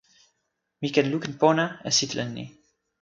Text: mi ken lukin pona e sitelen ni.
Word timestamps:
mi 0.81 0.87
ken 0.93 1.09
lukin 1.11 1.33
pona 1.41 1.65
e 1.87 1.89
sitelen 1.97 2.29
ni. 2.37 2.45